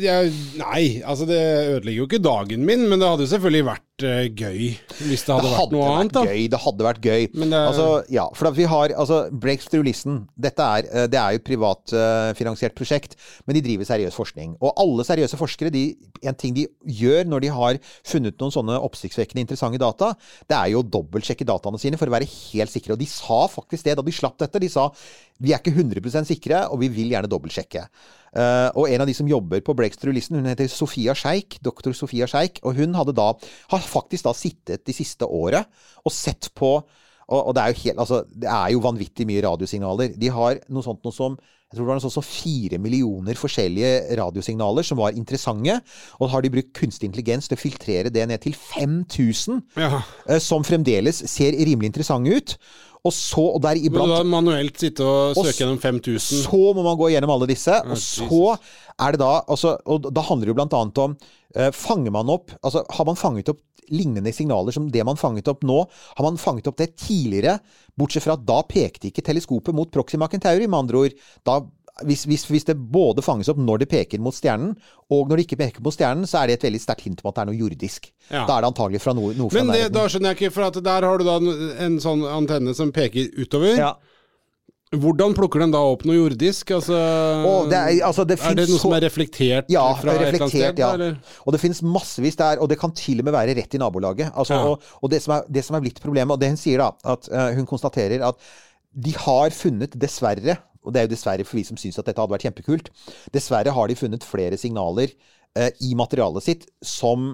[0.03, 4.05] jeg, Nei, altså det ødelegger jo ikke dagen min, men det hadde jo selvfølgelig vært
[4.05, 4.71] uh, gøy
[5.09, 6.19] hvis det hadde, det hadde vært noe vært annet.
[6.31, 7.27] Gøy, det hadde vært gøy.
[7.35, 10.23] Det, altså, ja, for vi har altså, Breakthrough Listen.
[10.47, 14.57] Dette er, uh, det er jo et privatfinansiert prosjekt, men de driver seriøs forskning.
[14.61, 15.85] Og alle seriøse forskere, de,
[16.25, 16.67] en ting de
[17.03, 20.15] gjør når de har funnet noen sånne oppsiktsvekkende interessante data,
[20.51, 22.97] det er jo å dobbeltsjekke dataene sine for å være helt sikre.
[22.97, 24.63] Og de sa faktisk det da de slapp dette.
[24.63, 24.91] De sa
[25.43, 27.89] vi er ikke 100% sikre, og vi vil gjerne dobbeltsjekke.
[28.35, 32.27] Uh, og en av de som jobber på Breakthrough-listen, hun heter Sofia Scheik, doktor Sofia
[32.31, 33.31] Scheik, og hun da,
[33.71, 35.71] har faktisk da sittet de siste året
[36.03, 36.77] og sett på
[37.25, 40.17] og, og det, er helt, altså, det er jo vanvittig mye radiosignaler.
[40.21, 41.39] De har noe sånt noe som
[41.75, 45.81] jeg tror det var noe sånt som fire millioner forskjellige radiosignaler som var interessante.
[46.23, 49.99] Og har de brukt kunstig intelligens til å filtrere det ned til 5000, ja.
[49.99, 52.55] uh, som fremdeles ser rimelig interessante ut.
[53.05, 56.45] Og så, og der iblant Må du da manuelt sitte og søke og gjennom 5000?
[56.47, 57.77] Så må man gå gjennom alle disse.
[57.85, 58.55] Og så
[58.97, 62.33] er det da altså, Og da handler det jo blant annet om uh, Fanger man
[62.33, 63.61] opp Altså, har man fanget opp
[63.93, 65.83] lignende signaler som det man fanget opp nå?
[66.17, 67.59] Har man fanget opp det tidligere?
[68.01, 71.19] Bortsett fra at da pekte ikke teleskopet mot Proxima Centauri, med andre ord.
[71.45, 71.59] Da
[72.03, 74.73] hvis, hvis, hvis, det både fanges opp når det peker mot stjernen,
[75.15, 77.31] og når det ikke peker mot stjernen, så er det et veldig sterkt hint om
[77.31, 78.09] at det er noe jordisk.
[78.33, 78.43] Ja.
[78.49, 80.83] Da er det antagelig fra noe, noe fra Men det, da skjønner jeg ikke, for
[80.83, 81.37] der har du da
[81.87, 83.79] en sånn antenne som peker utover.
[83.79, 83.93] Ja.
[84.95, 86.75] Hvordan plukker den da opp noe jordisk?
[86.77, 86.99] Altså,
[87.71, 90.99] det er, altså, det er, det noe som er reflektert ja, fra reflektert, et eller
[90.99, 91.33] annet sted?
[91.33, 91.41] Ja.
[91.47, 94.35] Og det finnes massevis der, og det kan til og med være rett i nabolaget.
[94.35, 94.75] Altså, ja.
[94.75, 96.93] Og, og det, som er, det, som er, blitt problemet, og det hun sier da,
[97.15, 98.39] at uh, hun konstaterer at
[98.95, 102.21] de har funnet, dessverre, og det er jo dessverre for vi som syns at dette
[102.21, 102.93] hadde vært kjempekult.
[103.35, 105.11] Dessverre har de funnet flere signaler
[105.57, 107.33] eh, i materialet sitt som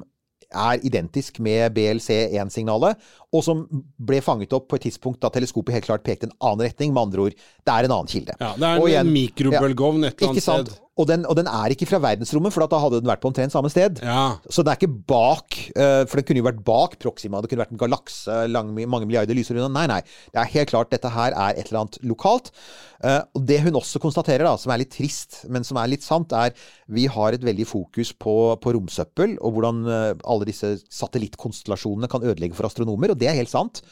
[0.51, 2.99] er identisk med BLC1-signalet,
[3.31, 3.63] og som
[4.03, 6.95] ble fanget opp på et tidspunkt da teleskopet helt klart pekte en annen retning.
[6.95, 8.35] Med andre ord, det er en annen kilde.
[8.41, 10.73] Ja, det er en igjen, mikrobølgeovn et eller annet sted.
[11.01, 13.55] Og den, og den, er ikke fra verdensrommet, for da hadde den vært på omtrent
[13.55, 14.03] samme sted.
[14.05, 14.37] Ja.
[14.53, 17.41] Så den er ikke bak, uh, for den kunne jo vært bak Proxima.
[17.41, 19.71] Det kunne vært en galakse lang, mange milliarder lysår unna.
[19.81, 20.29] Nei, nei.
[20.35, 22.53] Det er helt klart dette her er et eller annet lokalt.
[23.01, 26.05] Uh, og det hun også konstaterer, da, som er litt trist, men som er litt
[26.05, 26.53] sant, er
[26.93, 32.25] vi har et veldig fokus på, på romsøppel, og hvordan uh, alle disse satellittkonstellasjonene kan
[32.27, 33.15] ødelegge for astronomer.
[33.15, 33.85] Og det er helt sant.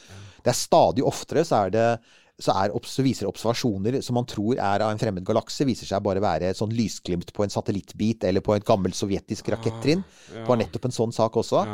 [0.45, 1.91] Det er stadig oftere så er det
[2.39, 6.05] så, er, så, viser observasjoner som man tror er av en fremmed galakse, viser seg
[6.07, 10.05] bare være et sånn lysglimt på en satellittbit eller på et gammelt sovjetisk rakettrinn.
[10.31, 11.65] Det var nettopp en sånn sak også.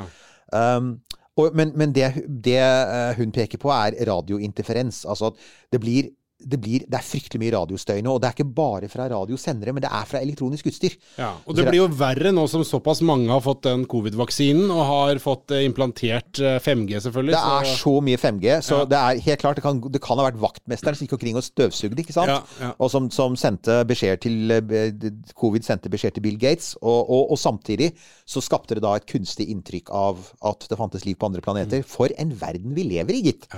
[0.55, 0.97] Um,
[1.37, 5.03] og, men, men det, det, uh, hun peker på, er radiointerferens.
[5.05, 6.09] Altså at det blir
[6.43, 8.17] det, blir, det, er fryktelig mye radiostøy nå.
[8.17, 10.97] Og det er ikke bare fra radiosendere, men det er fra elektronisk utstyr.
[11.19, 14.83] Ja, og det blir jo verre nå som såpass mange har fått den covid-vaksinen og
[14.89, 17.37] har fått eh, implantert 5G, eh, selvfølgelig.
[17.37, 18.89] Det er så, mye 5G, så ja.
[18.91, 21.47] det er helt klart Det kan, det kan ha vært vaktmesteren som gikk omkring og
[21.47, 22.33] støvsugde, ikke sant?
[22.33, 22.73] Ja, ja.
[22.83, 26.75] Og som, som, sendte beskjed til eh, Covid sendte beskjed til Bill Gates.
[26.83, 27.93] Og, og, og, samtidig
[28.27, 30.21] så skapte det da et kunstig inntrykk av
[30.51, 31.85] at det fantes liv på andre planeter.
[31.85, 31.89] Mm.
[31.89, 33.49] For en verden vi lever i, gitt!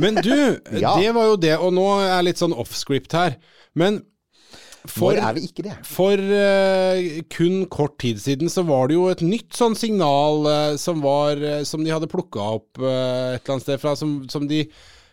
[0.00, 0.32] Men du,
[0.72, 1.56] det var jo det.
[1.60, 3.36] Og nå er jeg litt sånn off-script her,
[3.78, 4.02] men
[4.88, 5.74] for, Når er vi ikke det?
[5.84, 10.76] For uh, kun kort tid siden så var det jo et nytt sånn signal uh,
[10.80, 14.46] som var uh, Som de hadde plukka opp et eller annet sted fra, som, som
[14.48, 14.62] de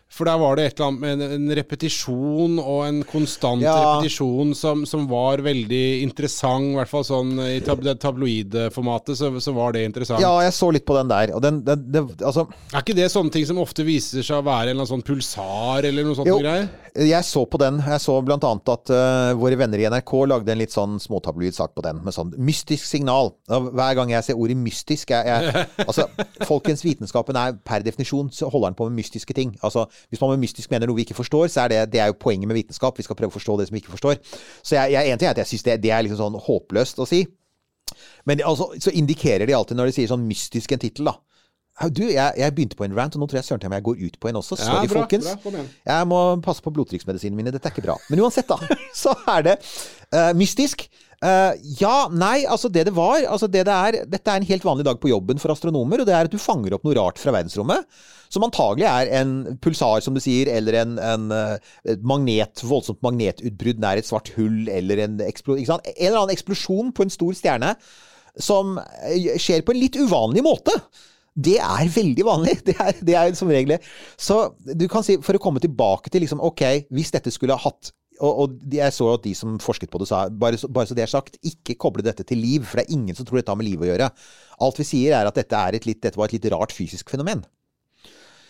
[0.08, 3.74] for der var det et eller annet med en repetisjon og en konstant ja.
[3.76, 6.72] repetisjon som, som, var veldig interessant.
[6.72, 10.24] I hvert fall sånn i tab tabloidformatet så, så, var det interessant.
[10.24, 11.34] Ja, jeg så litt på den der.
[11.36, 14.46] Og den, den, det, altså Er ikke det sånne ting som ofte viser seg å
[14.48, 16.32] være en eller annen sånn pulsar eller noe sånt?
[16.32, 16.70] Jo, greier?
[17.06, 17.78] Jeg så på den.
[17.84, 21.54] Jeg så blant annet at uh, våre venner i NRK lagde en litt sånn småtabloid
[21.54, 23.32] sak på den, med sånn mystisk signal.
[23.48, 26.08] Hver gang jeg ser ordet mystisk jeg, jeg, Altså,
[26.48, 29.54] folkens, vitenskapen er per definisjon så holder den på med mystiske ting.
[29.62, 32.10] Altså, Hvis man med mystisk mener noe vi ikke forstår, så er det, det er
[32.12, 32.98] jo poenget med vitenskap.
[32.98, 34.18] Vi skal prøve å forstå det som vi ikke forstår.
[34.62, 37.02] Så jeg, jeg, en ting er at jeg syns det, det er liksom sånn håpløst
[37.02, 37.22] å si.
[38.28, 41.16] Men altså, så indikerer de alltid når de sier sånn mystisk en tittel, da.
[41.94, 44.16] Du, jeg, jeg begynte på en rant, og nå tror jeg søren jeg går ut
[44.18, 44.56] på en også.
[44.58, 45.28] Ja, Sorry, bra, folkens.
[45.44, 45.66] bra.
[45.86, 47.52] Jeg må passe på blodtrykksmedisinene mine.
[47.54, 47.94] Dette er ikke bra.
[48.10, 48.58] Men uansett, da.
[49.02, 50.88] Så er det uh, mystisk.
[51.18, 54.62] Uh, ja, nei, altså det det var altså det det er, Dette er en helt
[54.62, 57.18] vanlig dag på jobben for astronomer, og det er at du fanger opp noe rart
[57.18, 57.86] fra verdensrommet.
[58.30, 63.00] Som antagelig er en pulsar, som du sier, eller en, en eh, et magnet, voldsomt
[63.02, 65.86] magnetutbrudd nær et svart hull, eller en, ikke sant?
[65.88, 67.72] en eller annen eksplosjon på en stor stjerne
[68.38, 68.76] som
[69.40, 70.76] skjer på en litt uvanlig måte.
[71.38, 72.56] Det er veldig vanlig.
[72.66, 73.82] Det er, det er som regel det.
[74.18, 74.40] Så
[74.74, 77.92] du kan si, for å komme tilbake til liksom, ok, hvis dette skulle ha hatt
[78.18, 81.04] og, og jeg så at de som forsket på det sa, bare bare så det
[81.04, 83.60] er sagt, ikke koble dette til liv, for det er ingen som tror dette har
[83.60, 84.10] med liv å gjøre.
[84.66, 87.12] Alt vi sier er at dette, er et litt, dette var et litt rart fysisk
[87.14, 87.44] fenomen.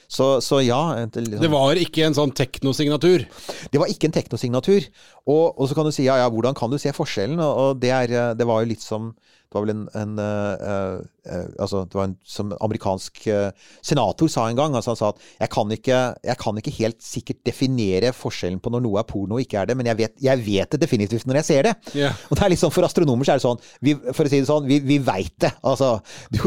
[0.09, 3.27] Så, så ja et, liksom, Det var ikke en sånn teknosignatur.
[3.69, 4.87] det var ikke en teknosignatur.
[5.29, 7.37] Og, og så kan du si ja, ja, hvordan kan du se forskjellen?
[7.45, 9.13] Og, og det, er, eh, det var jo litt som
[9.49, 13.19] Det var vel en, en uh, eh, Altså, det var en som amerikansk
[13.85, 14.73] senator sa en gang.
[14.73, 18.73] Altså han sa at jeg kan, ikke, jeg kan ikke helt sikkert definere forskjellen på
[18.73, 21.27] når noe er porno og ikke er det, men jeg vet, jeg vet det definitivt
[21.29, 21.75] når jeg ser det.
[21.93, 22.17] Yeah.
[22.31, 24.49] Og det er liksom, For astronomer så er det sånn vi, For å si det
[24.49, 25.53] sånn, vi, vi veit det.
[25.69, 25.99] Altså,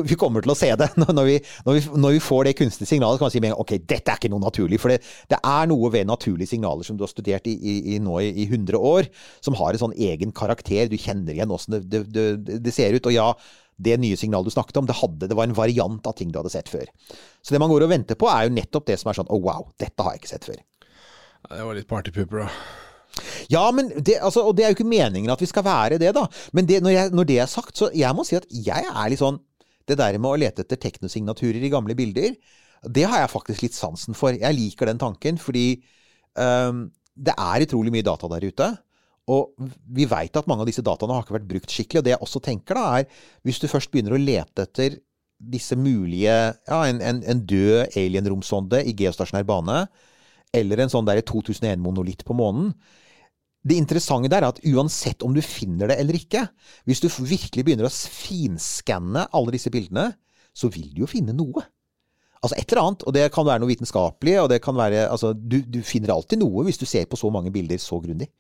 [0.10, 0.90] vi kommer til å se det.
[1.02, 3.42] Når, når, vi, når, vi, når vi får det kunstige signalet, så kan man si
[3.42, 4.78] med en gang ok, dette er ikke noe naturlig.
[4.82, 5.00] For det,
[5.32, 8.30] det er noe ved naturlige signaler som du har studert i, i, i nå i,
[8.44, 9.10] i 100 år,
[9.44, 10.90] som har en sånn egen karakter.
[10.92, 13.10] Du kjenner igjen åssen det, det, det, det ser ut.
[13.10, 13.28] Og ja,
[13.82, 16.40] det nye signalet du snakket om, det, hadde, det var en variant av ting du
[16.42, 16.86] hadde sett før.
[17.42, 19.42] Så det man går og venter på, er jo nettopp det som er sånn oh
[19.42, 20.62] wow, dette har jeg ikke sett før.
[21.42, 22.50] Ja, Det var litt partypooper, da.
[23.52, 26.14] Ja, men det, altså, og det er jo ikke meningen at vi skal være det,
[26.16, 26.28] da.
[26.56, 29.10] Men det, når, jeg, når det er sagt, så jeg må si at jeg er
[29.12, 29.42] litt sånn
[29.90, 32.36] Det der med å lete etter teknosignaturer i gamle bilder,
[32.86, 34.38] det har jeg faktisk litt sansen for.
[34.38, 35.82] Jeg liker den tanken, fordi
[36.38, 36.86] um,
[37.18, 38.68] det er utrolig mye data der ute.
[39.30, 39.54] Og
[39.94, 42.02] vi veit at mange av disse dataene har ikke vært brukt skikkelig.
[42.02, 44.98] Og det jeg også tenker, da, er hvis du først begynner å lete etter
[45.42, 46.34] disse mulige
[46.70, 49.86] Ja, en, en, en død alien-romsonde i geostasjonær bane,
[50.54, 52.74] eller en sånn der 2001-monolitt på månen
[53.62, 56.48] det interessante der er at uansett om du finner det eller ikke,
[56.90, 60.08] hvis du virkelig begynner å finskanne alle disse bildene,
[60.54, 61.64] så vil du jo finne noe.
[62.42, 65.34] Altså et eller annet, og det kan være noe vitenskapelig, og det kan være Altså,
[65.34, 68.32] du, du finner alltid noe hvis du ser på så mange bilder så grundig.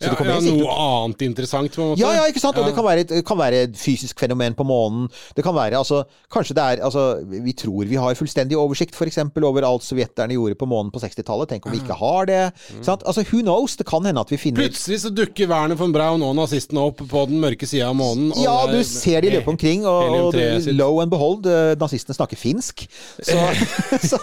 [0.00, 2.00] Så Ja, ja, sikkert- noe annet interessant, på en måte.
[2.00, 2.56] ja, ja, ikke sant?
[2.56, 5.10] Og det kan, være et, kan være et fysisk fenomen på månen.
[5.36, 9.18] Det kan være, altså Kanskje det er altså, Vi tror vi har fullstendig oversikt f.eks.
[9.44, 11.48] over alt sovjeterne gjorde på månen på 60-tallet.
[11.50, 12.52] Tenk om vi ikke har det.
[12.72, 12.82] Mm.
[12.84, 13.02] sant?
[13.04, 13.76] Altså, Who knows?
[13.76, 16.96] Det kan hende at vi finner Plutselig så dukker Werner von Braun og nazistene opp
[17.10, 18.32] på den mørke sida av månen.
[18.32, 21.74] og Ja, du er- ser de løpe omkring, og, og det- low and behold, eh,
[21.76, 22.86] nazistene snakker finsk.
[23.20, 23.36] Så,
[24.10, 24.18] så,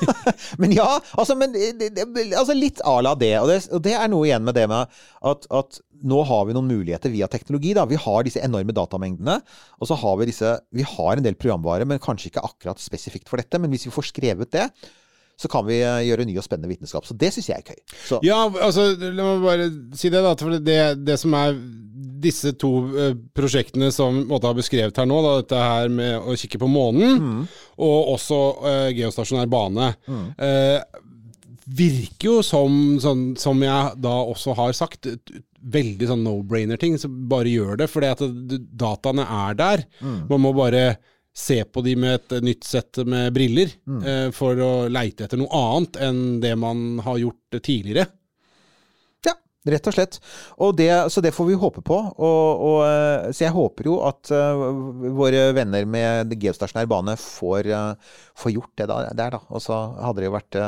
[0.58, 1.92] men ja, altså, men, det,
[2.36, 3.36] altså litt à la det.
[3.42, 3.68] Og, det.
[3.72, 4.88] og det er noe igjen med det med
[5.28, 5.67] at, at
[6.08, 7.74] nå har vi noen muligheter via teknologi.
[7.78, 7.88] Da.
[7.90, 9.40] Vi har disse enorme datamengdene,
[9.80, 13.30] og så har vi disse Vi har en del programvare, men kanskje ikke akkurat spesifikt
[13.30, 13.60] for dette.
[13.60, 14.70] Men hvis vi får skrevet det,
[15.38, 17.06] så kan vi eh, gjøre ny og spennende vitenskap.
[17.06, 17.82] Så det syns jeg er gøy.
[18.10, 20.34] Så, Ja, altså, la meg bare si det, da.
[20.40, 21.60] For det, det som er
[22.18, 26.38] disse to eh, prosjektene som måte har beskrevet her nå, da, dette her med å
[26.40, 27.46] kikke på månen,
[27.78, 29.92] og også uh, geostasjonær bane,
[30.42, 31.04] eh,
[31.68, 35.10] virker jo som, som, som jeg da også har sagt,
[35.64, 36.98] veldig sånn no-brainer-ting.
[36.98, 39.86] Så bare gjør det, For dataene er der.
[40.30, 40.98] Man må bare
[41.38, 43.70] se på de med et nytt sett med briller,
[44.04, 48.08] eh, for å leite etter noe annet enn det man har gjort tidligere.
[49.68, 50.18] Rett og slett.
[50.64, 51.98] Og det, så det får vi håpe på.
[52.16, 54.64] Og, og, eh, så jeg håper jo at eh,
[55.18, 59.42] våre venner med geostasjonær bane får, eh, får gjort det der, da.
[59.52, 60.60] Og så hadde det jo vært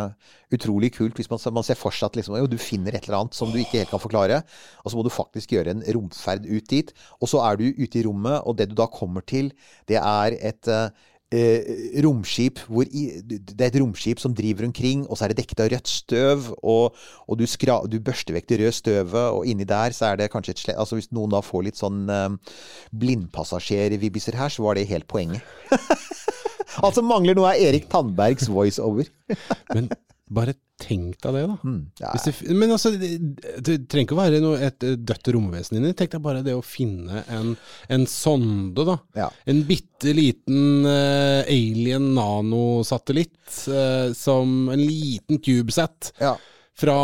[0.50, 3.22] utrolig kult hvis man, man ser for seg at liksom, jo, du finner et eller
[3.22, 4.42] annet som du ikke helt kan forklare,
[4.84, 6.92] og så må du faktisk gjøre en romferd ut dit.
[7.22, 9.54] Og så er du ute i rommet, og det du da kommer til,
[9.90, 10.74] det er et
[11.36, 15.42] eh, romskip hvor i, Det er et romskip som driver omkring, og så er det
[15.42, 19.50] dekket av rødt støv, og, og du, skra, du børster vekk det røde støvet, og
[19.50, 22.06] inni der så er det kanskje et slett Altså hvis noen da får litt sånn
[22.14, 22.56] eh,
[23.02, 25.44] blindpassasjervibbiser her, så var det helt poenget.
[26.86, 29.10] altså mangler noe av Erik Tandbergs voiceover.
[29.74, 29.92] Men
[30.30, 31.74] bare tenk deg det, da.
[32.02, 32.12] ja.
[32.14, 33.12] Hvis det, men altså, det,
[33.66, 35.94] det trenger ikke å være noe, et dødt romvesen inni.
[35.98, 37.56] Tenk deg bare det å finne en,
[37.92, 38.98] en sonde, da.
[39.20, 39.30] Ja.
[39.50, 46.14] En bitte liten uh, alien nanosatellitt, uh, som en liten CubeSat.
[46.22, 46.38] Ja.
[46.80, 46.96] Fra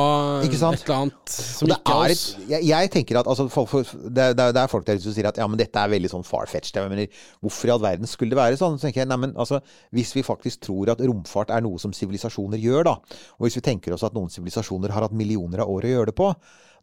[0.45, 2.23] et eller annet som det ikke er er oss.
[2.47, 5.29] jeg, jeg tenker at altså, for, det, det, det er folk der ute som sier
[5.29, 6.79] at ja, men dette er veldig sånn far-fetched.
[6.79, 8.79] Jeg mener, hvorfor i all verden skulle det være sånn?
[8.79, 9.59] Så tenker jeg, nei, men altså,
[9.95, 12.95] Hvis vi faktisk tror at romfart er noe som sivilisasjoner gjør, da,
[13.35, 16.11] og hvis vi tenker oss at noen sivilisasjoner har hatt millioner av år å gjøre
[16.11, 16.31] det på,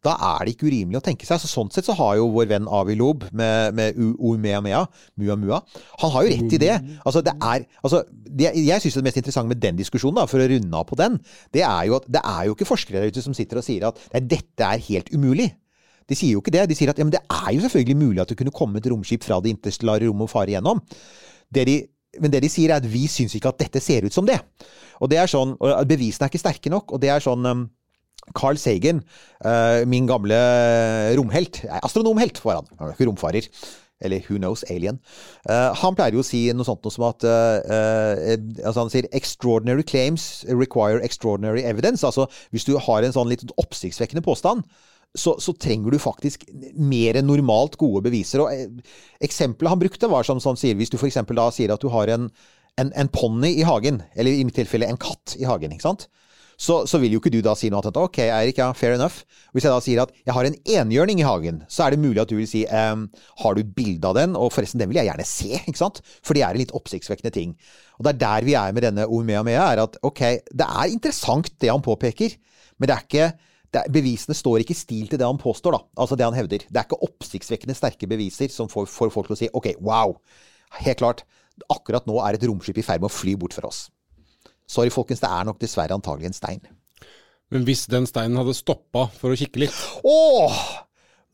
[0.03, 1.39] da er det ikke urimelig å tenke seg.
[1.41, 4.83] Så Sånn sett så har jo vår venn Avi Lob med, med Umeamea,
[5.21, 5.61] Mua Mua,
[6.01, 6.75] han har jo rett i det.
[7.05, 10.43] Altså, det er, altså, det, jeg syns det mest interessante med den diskusjonen, da, for
[10.43, 11.19] å runde av på den,
[11.55, 13.87] det er jo at det er jo ikke forskere der ute som sitter og sier
[13.89, 15.51] at nei, dette er helt umulig.
[16.09, 16.65] De sier jo ikke det.
[16.67, 19.23] De sier at ja, det er jo selvfølgelig mulig at det kunne komme et romskip
[19.23, 20.81] fra det interstellare rommet og fare igjennom.
[21.53, 21.77] Det de,
[22.19, 24.41] men det de sier, er at vi syns ikke at dette ser ut som det.
[24.99, 26.91] Og det er sånn, og Bevisene er ikke sterke nok.
[26.91, 27.63] og det er sånn um,
[28.31, 29.03] Carl Sagen,
[29.43, 30.37] eh, min gamle
[31.17, 32.69] romhelt nei, Astronomhelt, var han.
[32.77, 33.49] Han var ikke romfarer.
[34.03, 34.99] Eller who knows, alien.
[35.49, 37.75] Eh, han pleier jo å si noe sånt noe som at eh,
[38.33, 42.03] eh, altså Han sier 'extraordinary claims require extraordinary evidence'.
[42.03, 44.67] Altså hvis du har en sånn litt oppsiktsvekkende påstand,
[45.15, 48.43] så, så, trenger du faktisk mer enn normalt gode beviser.
[48.43, 48.67] Og eh,
[49.23, 51.21] Eksempelet han brukte, var som sånn sier Hvis du f.eks.
[51.29, 52.27] da sier at du har en,
[52.81, 56.09] en, en ponni i hagen, eller i mitt tilfelle en katt i hagen, ikke sant?
[56.57, 58.95] Så, så, vil jo ikke du da si noe annet enn ok, Eirik, ja, fair
[58.95, 59.23] enough.
[59.53, 62.21] Hvis jeg da sier at jeg har en enhjørning i hagen, så er det mulig
[62.21, 63.07] at du vil si ehm,
[63.43, 64.37] har du bilde av den?
[64.39, 66.03] Og forresten, den vil jeg gjerne se, ikke sant?
[66.21, 67.55] For det er en litt oppsiktsvekkende ting.
[67.97, 70.21] Og det er der vi er med denne Omea Mea, er at ok,
[70.53, 72.37] det er interessant det han påpeker,
[72.77, 73.33] men det er ikke
[73.73, 75.81] det bevisene står ikke i stil til det han påstår, da.
[76.03, 76.65] Altså det han hevder.
[76.69, 80.13] Det er ikke oppsiktsvekkende sterke beviser som får, får folk til å si ok, wow.
[80.83, 81.23] Helt klart.
[81.73, 83.87] Akkurat nå er et romskip i ferd med å fly bort fra oss.
[84.69, 86.63] Sorry, folkens, det er nok dessverre antagelig en stein.
[87.53, 89.75] Men hvis den steinen hadde stoppa for å kikke litt
[90.09, 90.61] Åh!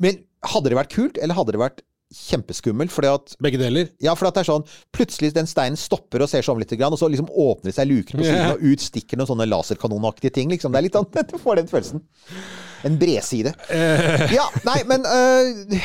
[0.04, 1.82] Men hadde det vært kult, eller hadde det vært
[2.15, 2.92] kjempeskummelt?
[2.92, 3.92] Fordi at Begge deler.
[4.04, 4.65] Ja, for at det er sånn
[4.96, 7.92] Plutselig den steinen stopper og ser seg om litt, og så liksom åpner det seg
[7.92, 8.56] luker på siden, yeah.
[8.56, 10.52] og ut stikker noen sånne laserkanonaktige ting.
[10.52, 10.74] liksom.
[10.74, 12.04] Det er litt sånn Du får den følelsen.
[12.88, 13.54] En bredside.
[14.32, 15.80] Ja, nei, men øh,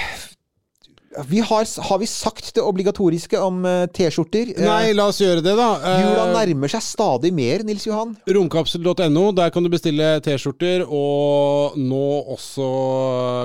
[1.29, 4.55] vi har, har vi sagt det obligatoriske om øh, T-skjorter?
[4.55, 5.69] Eh, Nei, la oss gjøre det, da.
[5.79, 8.17] Eh, Jula nærmer seg stadig mer, Nils Johan.
[8.27, 12.71] Romkapsel.no, der kan du bestille T-skjorter og nå også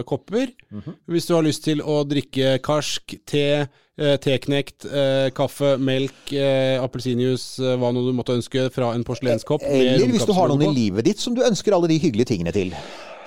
[0.10, 0.50] kopper.
[0.74, 0.98] Mhm.
[1.10, 3.68] Hvis du har lyst til å drikke karsk, te,
[4.00, 9.06] eh, teknekt, eh, kaffe, melk, eh, appelsinjuice, eh, hva nå du måtte ønske fra en
[9.08, 9.64] porselenskopp.
[9.66, 12.56] Eller hvis du har noen i livet ditt som du ønsker alle de hyggelige tingene
[12.56, 12.74] til.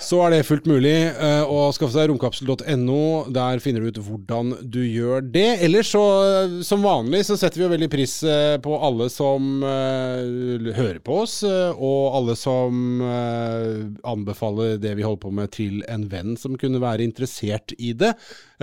[0.03, 3.03] Så er det fullt mulig eh, å skaffe seg romkapsel.no.
[3.33, 5.63] Der finner du ut hvordan du gjør det.
[5.63, 9.63] Ellers så, eh, som vanlig, så setter vi jo veldig pris eh, på alle som
[9.63, 16.37] hører på oss, og alle som anbefaler det vi holder på med til en venn
[16.41, 18.13] som kunne være interessert i det.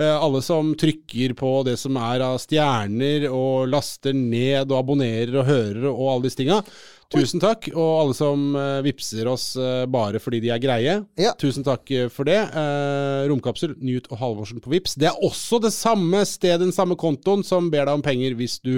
[0.00, 5.48] Alle som trykker på det som er av stjerner, og laster ned og abonnerer og
[5.48, 6.62] hører og alle disse tinga.
[7.10, 10.92] Tusen takk, og alle som uh, vipser oss eh, bare fordi de er greie.
[11.18, 11.32] Ja.
[11.40, 12.36] Tusen takk eh, for det.
[12.38, 14.94] Eh, romkapsel, Newt og Halvorsen på Vips.
[14.94, 18.60] Det er også det samme sted, den samme kontoen, som ber deg om penger hvis
[18.62, 18.76] du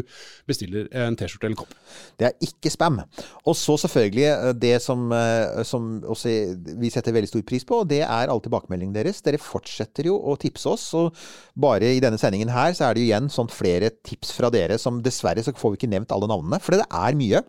[0.49, 1.77] bestiller en T-skjorte eller kopp.
[2.17, 3.03] Det er ikke spam.
[3.45, 7.93] Og så selvfølgelig eh, det som, eh, som vi setter veldig stor pris på, og
[7.93, 9.21] det er all tilbakemeldingen deres.
[9.21, 11.13] Dere fortsetter jo å tipse oss, og
[11.53, 14.81] bare i denne sendingen her så er det jo igjen sånn flere tips fra dere
[14.81, 17.45] som dessverre så får vi ikke nevnt alle navnene, for det er mye.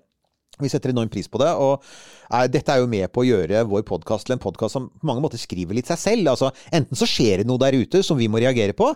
[0.62, 1.82] Vi setter enorm pris på det, og
[2.30, 5.10] er, dette er jo med på å gjøre vår podkast til en podkast som på
[5.10, 6.30] mange måter skriver litt seg selv.
[6.30, 8.92] Altså, enten så skjer det noe der ute som vi må reagere på,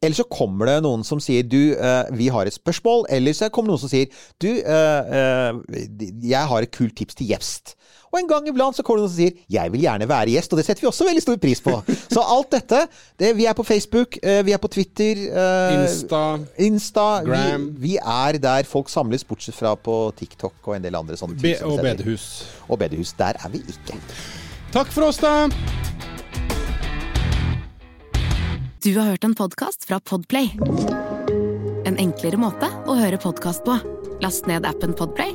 [0.00, 3.50] eller så kommer det noen som sier du, eh, vi har et spørsmål, eller så
[3.50, 5.82] kommer det noen som sier du, eh, eh,
[6.30, 7.74] jeg har et kult tips til gjest.
[8.10, 10.52] Og en gang iblant så kommer det noen som sier 'jeg vil gjerne være gjest',
[10.52, 11.82] og det setter vi også veldig stor pris på.
[12.14, 15.14] Så alt dette det, Vi er på Facebook, eh, vi er på Twitter.
[15.30, 16.38] eh, Insta.
[16.58, 17.22] Insta.
[17.22, 17.74] Vi, Gram.
[17.78, 21.54] vi er der folk samles, bortsett fra på TikTok og en del andre sånne Be
[21.54, 22.44] ting som og bedehus.
[22.68, 23.12] Og bedehus.
[23.12, 23.94] Der er vi ikke.
[24.72, 25.48] Takk for oss, da!
[28.82, 30.50] Du har hørt en podkast fra Podplay.
[31.84, 33.76] En enklere måte å høre podkast på.
[34.20, 35.34] Last ned appen Podplay,